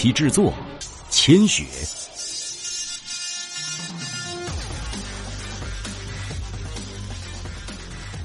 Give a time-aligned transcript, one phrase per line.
[0.00, 0.54] 其制作，
[1.10, 1.64] 千雪。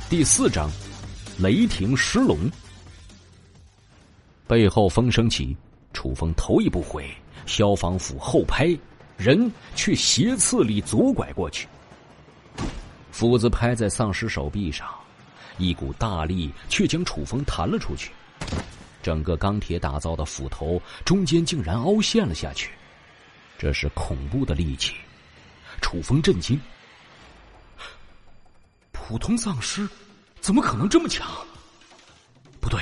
[0.07, 0.69] 第四章，
[1.39, 2.37] 雷霆狮龙。
[4.45, 5.57] 背后风声起，
[5.93, 7.09] 楚风头也不回，
[7.47, 8.69] 消防斧后拍，
[9.17, 11.67] 人却斜刺里左拐过去。
[13.11, 14.87] 斧子拍在丧尸手臂上，
[15.57, 18.11] 一股大力却将楚风弹了出去。
[19.03, 22.71] 整个钢铁打造的斧头中间竟然凹陷了下去，
[23.57, 24.95] 这是恐怖的利器。
[25.81, 26.57] 楚风震惊，
[28.93, 29.87] 普通丧尸
[30.39, 31.27] 怎么可能这么强？
[32.61, 32.79] 不对，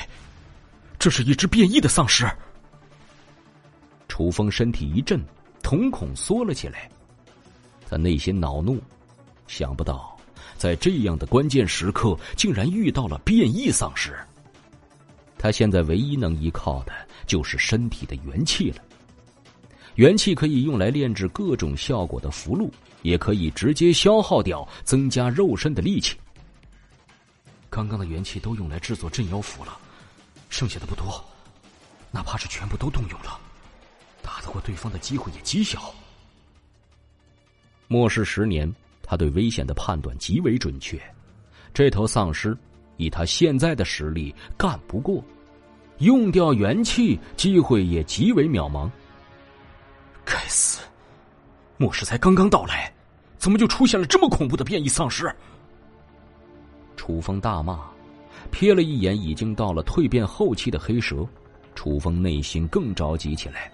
[1.00, 2.30] 这是一只变异的丧尸。
[4.08, 5.20] 楚风身体一震，
[5.64, 6.88] 瞳孔缩了起来，
[7.90, 8.80] 他内心恼怒，
[9.48, 10.16] 想不到
[10.56, 14.16] 在这样的关键时刻，竟然遇到了变异丧尸。
[15.42, 16.94] 他现在唯一能依靠的
[17.26, 18.84] 就是身体的元气了。
[19.96, 22.70] 元气可以用来炼制各种效果的符箓，
[23.02, 26.16] 也可以直接消耗掉，增加肉身的力气。
[27.72, 29.76] 刚刚的元气都用来制作镇妖符了，
[30.50, 31.26] 剩下的不多，
[32.12, 33.40] 哪怕是全部都动用了，
[34.22, 35.92] 打得过对方的机会也极小。
[37.88, 41.02] 末世十年，他对危险的判断极为准确。
[41.74, 42.56] 这头丧尸。
[43.02, 45.24] 以他现在的实力，干不过，
[45.98, 48.88] 用掉元气，机会也极为渺茫。
[50.24, 50.82] 该死！
[51.78, 52.94] 末世才刚刚到来，
[53.40, 55.34] 怎么就出现了这么恐怖的变异丧尸？
[56.96, 57.80] 楚风大骂，
[58.52, 61.28] 瞥了一眼已经到了蜕变后期的黑蛇，
[61.74, 63.72] 楚风内心更着急起来。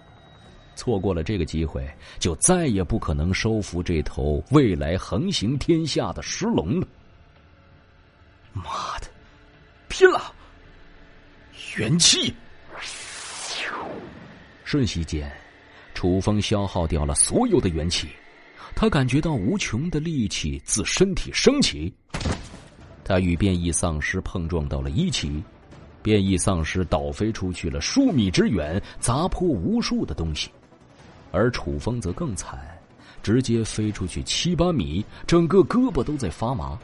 [0.73, 1.85] 错过了这个机会，
[2.17, 6.87] 就再也不可能收服这头未来横行天下的狮龙了。
[8.53, 8.63] 妈
[8.99, 9.07] 的！
[9.97, 10.31] 拼了！
[11.75, 12.31] 元气！
[14.63, 15.27] 瞬息间，
[15.95, 18.07] 楚风消耗掉了所有的元气，
[18.75, 21.91] 他感觉到无穷的力气自身体升起。
[23.03, 25.43] 他与变异丧尸碰撞到了一起，
[26.03, 30.51] 变异丧尸倒飞出去了数米之远，砸破无数的东西，
[31.31, 32.59] 而楚风则更惨，
[33.23, 36.77] 直接飞出去七八米，整个胳膊都在发麻。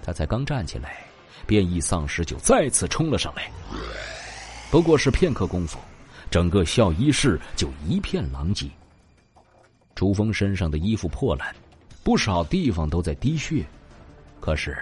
[0.00, 1.07] 他才刚站起来。
[1.48, 3.50] 变异丧尸就再次冲了上来，
[4.70, 5.78] 不过是片刻功夫，
[6.30, 8.68] 整个校医室就一片狼藉。
[9.94, 11.56] 朱峰身上的衣服破烂，
[12.04, 13.64] 不少地方都在滴血，
[14.40, 14.76] 可是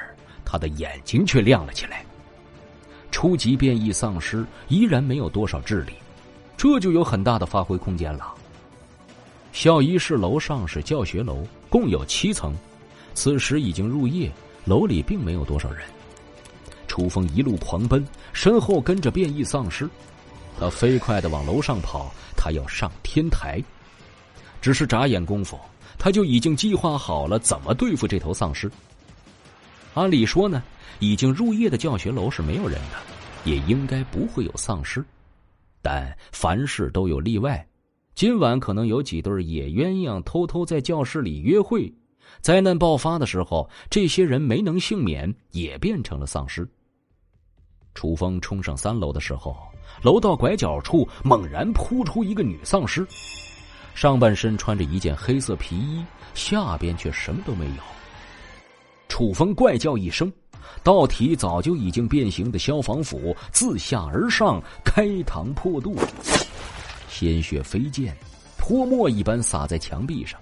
[0.44, 2.04] 他的眼睛却亮了起来。
[3.12, 5.92] 初级变异丧尸依然没有多少智力，
[6.56, 8.34] 这就有很大的发挥空间了。
[9.52, 12.52] 校医室楼上是教学楼，共有七层，
[13.14, 14.28] 此时已经入夜，
[14.64, 15.86] 楼里并没有多少人。
[16.96, 18.02] 楚风一路狂奔，
[18.32, 19.86] 身后跟着变异丧尸。
[20.58, 23.62] 他飞快的往楼上跑，他要上天台。
[24.62, 25.60] 只是眨眼功夫，
[25.98, 28.70] 他就已经计划好了怎么对付这头丧尸。
[29.92, 30.62] 按理说呢，
[30.98, 32.96] 已经入夜的教学楼是没有人的，
[33.44, 35.04] 也应该不会有丧尸。
[35.82, 37.68] 但凡事都有例外，
[38.14, 41.92] 今晚可能有几对野鸳鸯偷偷在教室里约会。
[42.40, 46.66] 灾难爆发的时候，这些人没能幸免，也变成了丧尸。
[47.96, 49.56] 楚风冲上三楼的时候，
[50.02, 53.04] 楼道拐角处猛然扑出一个女丧尸，
[53.94, 56.04] 上半身穿着一件黑色皮衣，
[56.34, 57.82] 下边却什么都没有。
[59.08, 60.30] 楚风怪叫一声，
[60.82, 65.96] 道体早就已经变形的消防斧自下而上开膛破肚，
[67.08, 68.14] 鲜血飞溅，
[68.58, 70.38] 泼墨一般洒在墙壁上。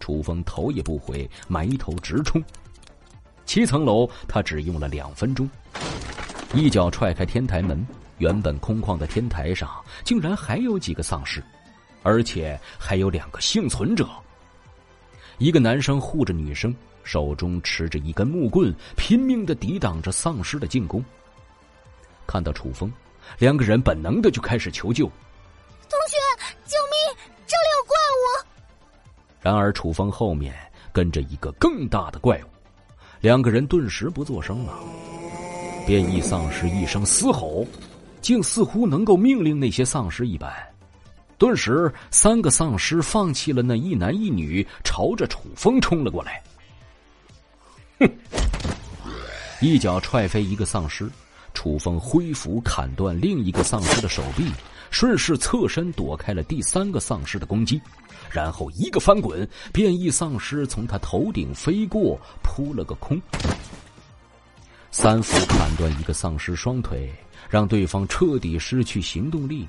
[0.00, 2.42] 楚风头也不回，埋头直冲。
[3.44, 5.46] 七层楼，他只用了两分钟。
[6.54, 7.84] 一脚踹开天台门，
[8.18, 9.68] 原本空旷的天台上
[10.04, 11.42] 竟然还有几个丧尸，
[12.04, 14.08] 而且还有两个幸存者。
[15.38, 16.72] 一个男生护着女生，
[17.02, 21.04] 手中持着一根木棍，拼命的抵挡着丧尸的进攻。
[22.24, 22.90] 看到楚风，
[23.38, 25.06] 两个人本能的就开始求救
[25.90, 26.16] ：“同学，
[26.66, 27.26] 救命！
[27.48, 28.46] 这里有怪物！”
[29.42, 30.54] 然而楚风后面
[30.92, 32.46] 跟着一个更大的怪物，
[33.20, 34.78] 两个人顿时不作声了。
[35.86, 37.66] 变异丧尸一声嘶吼，
[38.20, 40.50] 竟似乎能够命令那些丧尸一般。
[41.36, 46.42] 顿时，三个丧尸放弃了那一男一女，朝着楚风冲了过来。
[47.98, 48.08] 哼！
[49.60, 51.10] 一脚踹飞一个丧尸，
[51.52, 54.50] 楚风挥斧砍断另一个丧尸的手臂，
[54.90, 57.80] 顺势侧身躲开了第三个丧尸的攻击，
[58.30, 63.20] 然后一个翻滚，变异丧尸从他头顶飞过，扑了个空。
[64.96, 67.12] 三斧砍断一个丧尸双腿，
[67.50, 69.66] 让对方彻底失去行动力，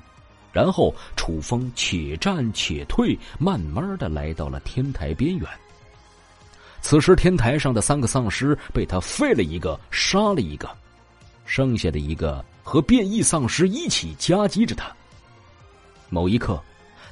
[0.52, 5.48] 然后楚风且战且退，慢慢的来到了天台边缘。
[6.80, 10.70] 此时天台上的三个丧尸被他废了一个，杀了一个，
[11.44, 14.94] 剩下的一个和变异丧尸一起夹击着他。
[16.08, 16.62] 某一刻，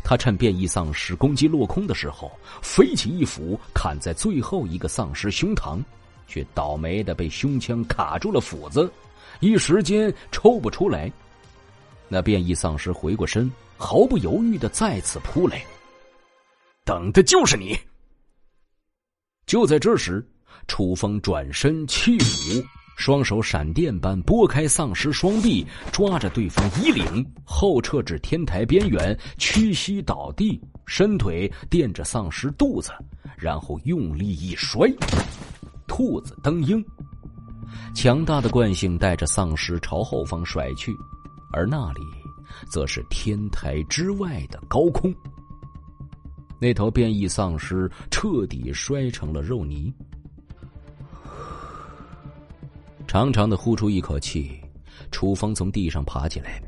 [0.05, 2.31] 他趁变异丧尸攻击落空的时候，
[2.62, 5.82] 飞起一斧砍在最后一个丧尸胸膛，
[6.26, 8.91] 却倒霉的被胸腔卡住了斧子，
[9.41, 11.11] 一时间抽不出来。
[12.09, 15.65] 那变异丧尸回过身，毫不犹豫的再次扑来，
[16.85, 17.76] 等的就是你。
[19.47, 20.26] 就在这时，
[20.69, 22.65] 楚风转身弃斧，
[22.97, 32.93] 双手闪电般拨开丧尸双臂，抓着对方衣领，后撤至天台边缘，屈膝倒地，伸腿垫着丧尸肚子，
[33.37, 34.88] 然后用力一摔，
[35.96, 36.85] 兔子蹬鹰，
[37.94, 40.93] 强大的惯性带着丧尸朝后方甩去。
[41.52, 42.00] 而那里，
[42.69, 45.14] 则是天台之外的高空。
[46.58, 49.94] 那头变异丧尸彻底摔成了肉泥。
[53.06, 54.61] 长长的呼出一口气，
[55.12, 56.61] 楚风从地上爬起来，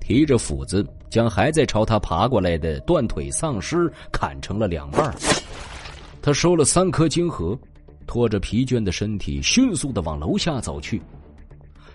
[0.00, 5.14] 提着斧子将还在朝他爬过来的断腿丧尸砍成了两半。
[6.20, 7.56] 他收了三颗晶核，
[8.12, 11.00] 拖着疲倦的身体，迅速的往楼下走去。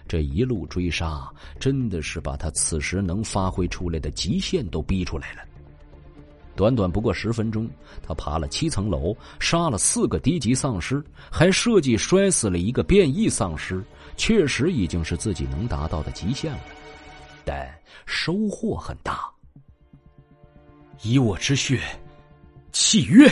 [0.08, 5.42] 这一路追杀，真的是把他此时能发挥出来的极限都逼出来了。
[6.56, 7.70] 短短不过十分钟，
[8.02, 13.84] 他爬了七层楼，杀了四个低级丧尸，还设计摔死了一个变异丧尸，
[14.16, 16.62] 确实已经是自己能达到的极限了。
[17.46, 17.72] 但
[18.08, 19.30] 收获很大。
[21.04, 21.80] 以我之血，
[22.72, 23.30] 契约。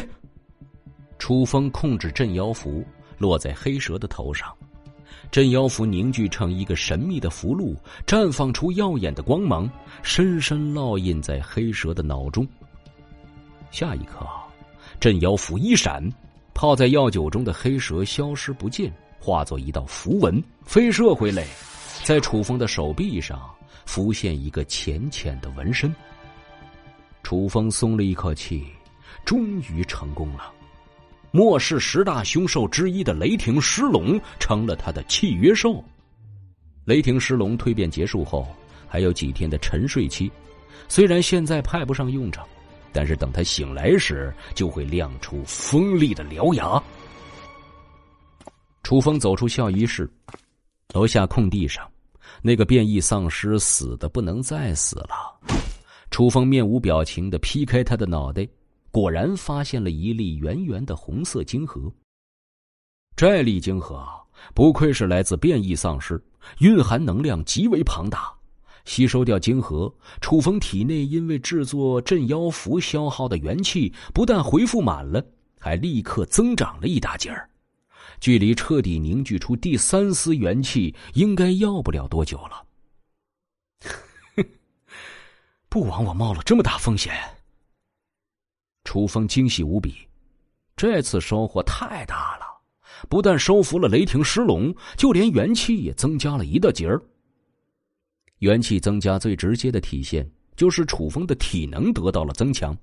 [1.18, 2.86] 楚风控制镇妖符
[3.18, 4.54] 落在黑蛇的头上。
[5.32, 7.76] 镇妖符凝聚成一个神秘的符箓，
[8.06, 9.70] 绽放出耀眼的光芒，
[10.04, 12.48] 深深烙印在黑蛇的脑中。
[13.72, 14.26] 下一刻，
[15.00, 16.08] 镇妖符一闪，
[16.54, 21.46] 泡在药酒中的黑蛇消失不见，化作一道符文飞射回来，
[22.04, 23.42] 在楚风的手臂上
[23.86, 25.94] 浮现一个浅浅的纹身。
[27.24, 28.64] 楚风松了一口气，
[29.26, 30.54] 终于成功了。
[31.36, 35.84] 末世十大凶兽之一的雷霆狮龙成了他的契约兽。
[36.86, 38.48] 雷霆狮龙蜕变结束后，
[38.88, 40.32] 还有几天的沉睡期，
[40.88, 42.48] 虽然现在派不上用场，
[42.94, 46.82] 但是等他醒来时，就会亮出锋利的獠牙。
[48.84, 50.10] 楚风走出校医室，
[50.94, 51.86] 楼下空地上，
[52.42, 55.38] 那个变异丧尸死的不能再死了。
[56.12, 58.48] 楚风面无表情的劈开他的脑袋。
[58.96, 61.92] 果然发现了一粒圆圆的红色晶核。
[63.14, 64.08] 这粒晶核
[64.54, 66.24] 不愧是来自变异丧尸，
[66.60, 68.34] 蕴含能量极为庞大。
[68.86, 75.22] 吸收掉晶核，楚风体内因为制作镇妖符消耗的元气不但恢复满了，
[75.60, 77.50] 还立刻增长了一大截儿。
[78.22, 82.66] 距离彻底凝聚出第三丝元气，应该要不了多久了。
[85.68, 87.14] 不枉我冒了这么大风险。
[88.86, 89.94] 楚风惊喜无比，
[90.78, 92.46] 这次收获太大了，
[93.10, 97.02] 不但收服了雷霆狮龙，就连元气也增加了一大截儿。
[98.40, 102.78] 元气增加最直接的体现，就是楚风的体能得到了增强。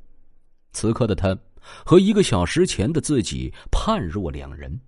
[0.73, 1.39] 此刻的他，
[1.85, 4.79] 和一个小时前的自己判若两人。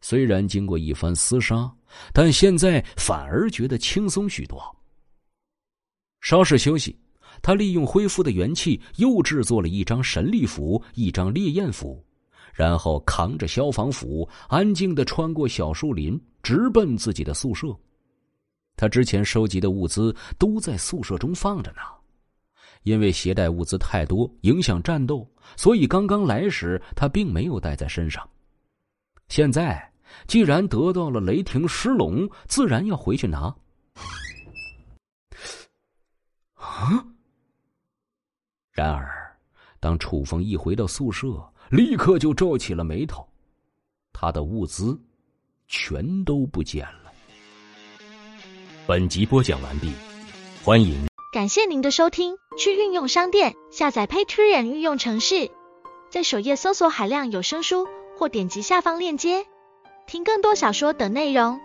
[0.00, 1.70] 虽然经过一番厮杀，
[2.12, 4.62] 但现在反而觉得轻松许多。
[6.20, 6.96] 稍事休息。
[7.42, 12.04] 他利用恢复的元气，又制作了一张神力符，一张烈焰符，
[12.52, 17.68] 然后扛着消防斧，安静的穿过小树林，直奔自己的宿舍。
[18.76, 21.78] 他之前收集的物资都在宿舍中放着呢，
[22.84, 28.28] 因为携带物资太多，影响战斗，所以刚刚来时他并没有带在身上。
[29.28, 29.92] 现在
[30.26, 33.54] 既然得到了雷霆狮龙，自然要回去拿。
[36.54, 37.04] 啊！
[38.78, 39.36] 然而，
[39.80, 43.28] 当楚风一回到宿舍，立刻就皱起了眉头。
[44.12, 44.96] 他的物资
[45.66, 47.10] 全都不见了。
[48.86, 49.90] 本集播讲完毕，
[50.62, 51.08] 欢迎。
[51.32, 52.36] 感谢您的收听。
[52.56, 55.50] 去运用商店下载 Patreon 运用程式，
[56.08, 59.44] 在首页搜索海量有声书，或点击下方链接
[60.06, 61.60] 听更多小说等内容。